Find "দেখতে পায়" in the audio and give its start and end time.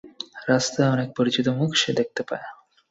1.93-2.45